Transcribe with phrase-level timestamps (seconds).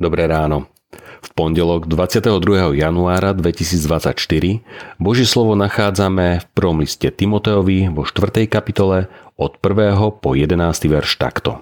[0.00, 0.64] Dobré ráno.
[1.20, 2.72] V pondelok 22.
[2.72, 4.16] januára 2024
[4.96, 8.48] Boží slovo nachádzame v prvom liste Timoteovi vo 4.
[8.48, 10.24] kapitole od 1.
[10.24, 10.56] po 11.
[10.88, 11.60] verš takto.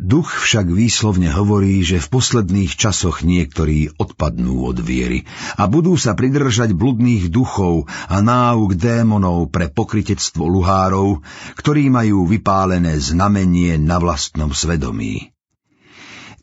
[0.00, 5.28] Duch však výslovne hovorí, že v posledných časoch niektorí odpadnú od viery
[5.60, 11.20] a budú sa pridržať bludných duchov a náuk démonov pre pokritectvo luhárov,
[11.60, 15.35] ktorí majú vypálené znamenie na vlastnom svedomí.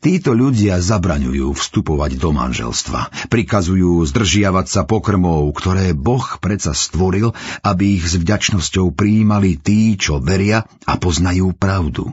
[0.04, 3.32] Títo ľudia zabraňujú vstupovať do manželstva.
[3.32, 7.32] Prikazujú zdržiavať sa pokrmov, ktoré Boh predsa stvoril,
[7.64, 12.12] aby ich s vďačnosťou prijímali tí, čo veria a poznajú pravdu.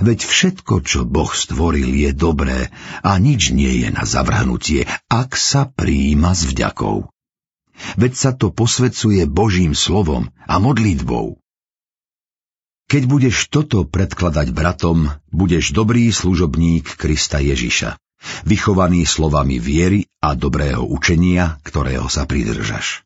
[0.00, 2.72] Veď všetko, čo Boh stvoril, je dobré
[3.04, 7.12] a nič nie je na zavrhnutie, ak sa prijíma s vďakou.
[8.00, 11.41] Veď sa to posvedcuje Božím slovom a modlitbou.
[12.92, 17.96] Keď budeš toto predkladať bratom, budeš dobrý služobník Krista Ježiša,
[18.44, 23.00] vychovaný slovami viery a dobrého učenia, ktorého sa pridržaš.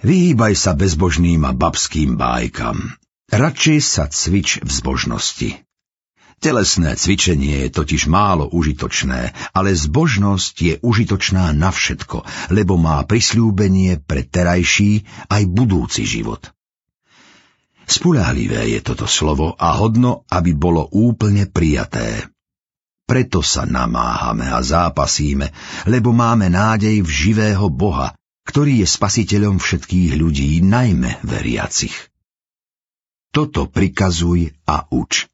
[0.00, 2.96] Vyhýbaj sa bezbožným a babským bájkam.
[3.28, 5.50] Radšej sa cvič v zbožnosti.
[6.40, 14.00] Telesné cvičenie je totiž málo užitočné, ale zbožnosť je užitočná na všetko, lebo má prisľúbenie
[14.00, 16.55] pre terajší aj budúci život.
[17.86, 22.26] Spulahlivé je toto slovo a hodno, aby bolo úplne prijaté.
[23.06, 25.54] Preto sa namáhame a zápasíme,
[25.86, 31.94] lebo máme nádej v živého Boha, ktorý je spasiteľom všetkých ľudí, najmä veriacich.
[33.30, 35.30] Toto prikazuj a uč.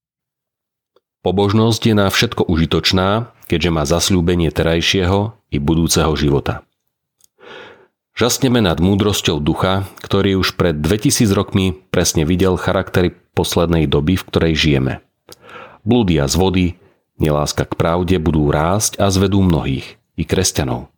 [1.25, 6.67] Pobožnosť je na všetko užitočná, keďže má zasľúbenie terajšieho i budúceho života.
[8.13, 14.27] Žasneme nad múdrosťou ducha, ktorý už pred 2000 rokmi presne videl charaktery poslednej doby, v
[14.29, 15.01] ktorej žijeme.
[15.83, 16.67] Blúdia z vody,
[17.17, 20.93] neláska k pravde budú rásť a zvedú mnohých, i kresťanov.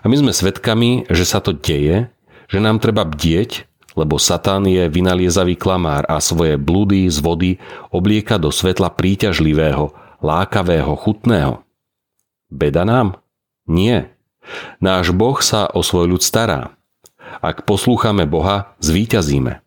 [0.00, 2.12] A my sme svedkami, že sa to deje,
[2.52, 7.50] že nám treba bdieť lebo Satan je vynaliezavý klamár a svoje blúdy z vody
[7.94, 11.62] oblieka do svetla príťažlivého, lákavého, chutného.
[12.50, 13.18] Beda nám?
[13.70, 14.13] Nie.
[14.80, 16.74] Náš Boh sa o svoj ľud stará.
[17.40, 19.64] Ak poslúchame Boha, zvíťazíme.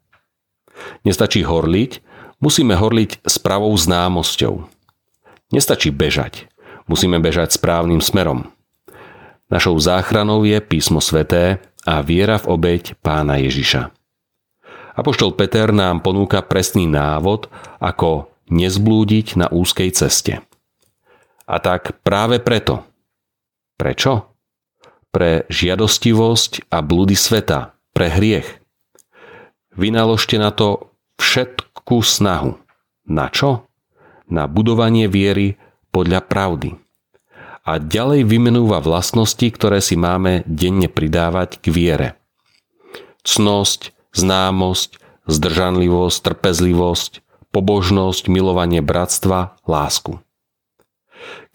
[1.04, 2.00] Nestačí horliť,
[2.40, 4.66] musíme horliť s pravou známosťou.
[5.50, 6.48] Nestačí bežať,
[6.86, 8.52] musíme bežať správnym smerom.
[9.48, 13.96] Našou záchranou je písmo sveté a viera v obeď pána Ježiša.
[14.98, 17.48] Apoštol Peter nám ponúka presný návod,
[17.80, 20.42] ako nezblúdiť na úzkej ceste.
[21.48, 22.84] A tak práve preto.
[23.80, 24.37] Prečo?
[25.18, 28.62] Pre žiadostivosť a blúdy sveta, pre hriech.
[29.74, 32.62] Vynaložte na to všetku snahu.
[33.10, 33.66] Na čo?
[34.30, 35.58] Na budovanie viery
[35.90, 36.78] podľa pravdy.
[37.66, 42.08] A ďalej vymenúva vlastnosti, ktoré si máme denne pridávať k viere.
[43.26, 50.22] Cnosť, známosť, zdržanlivosť, trpezlivosť, pobožnosť, milovanie bratstva, lásku.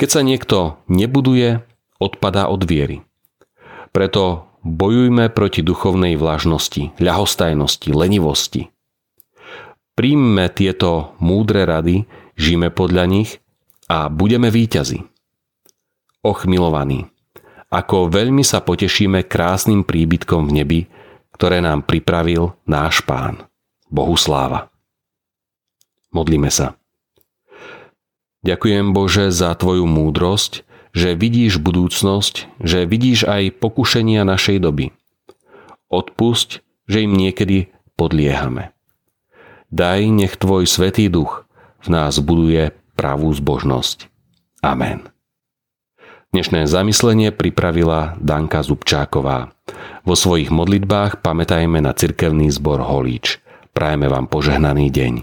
[0.03, 1.63] Keď sa niekto nebuduje,
[2.03, 3.07] odpadá od viery.
[3.93, 8.73] Preto bojujme proti duchovnej vlažnosti, ľahostajnosti, lenivosti.
[9.93, 13.45] Príjmme tieto múdre rady, žijeme podľa nich
[13.93, 15.05] a budeme víťazi.
[16.25, 17.13] Och milovaní,
[17.69, 20.81] ako veľmi sa potešíme krásnym príbytkom v nebi,
[21.37, 23.45] ktoré nám pripravil náš Pán.
[23.93, 24.73] Bohu sláva.
[26.17, 26.81] Modlíme sa.
[28.41, 34.93] Ďakujem Bože za Tvoju múdrosť, že vidíš budúcnosť, že vidíš aj pokušenia našej doby.
[35.89, 38.73] Odpusť, že im niekedy podliehame.
[39.73, 41.49] Daj, nech Tvoj Svetý Duch
[41.81, 44.09] v nás buduje pravú zbožnosť.
[44.61, 45.09] Amen.
[46.33, 49.53] Dnešné zamyslenie pripravila Danka Zubčáková.
[50.05, 53.37] Vo svojich modlitbách pamätajme na cirkevný zbor Holíč.
[53.77, 55.15] Prajeme vám požehnaný deň.